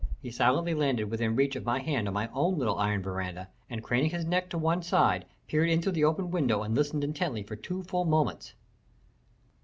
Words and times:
he 0.19 0.31
silently 0.31 0.73
landed 0.73 1.11
within 1.11 1.35
reach 1.35 1.55
of 1.55 1.63
my 1.63 1.77
hand 1.77 2.07
on 2.07 2.13
my 2.15 2.27
own 2.33 2.57
little 2.57 2.79
iron 2.79 3.03
veranda, 3.03 3.47
and 3.69 3.83
craning 3.83 4.09
his 4.09 4.25
neck 4.25 4.49
to 4.49 4.57
one 4.57 4.81
side, 4.81 5.25
peered 5.45 5.69
in 5.69 5.79
through 5.79 5.91
the 5.91 6.03
open 6.03 6.31
window 6.31 6.63
and 6.63 6.73
listened 6.73 7.03
intently 7.03 7.43
for 7.43 7.55
two 7.55 7.83
full 7.83 8.03
minutes. 8.03 8.53